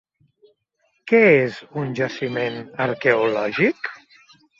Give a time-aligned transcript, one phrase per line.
[1.11, 2.57] Què és un jaciment
[2.87, 3.91] arqueològic?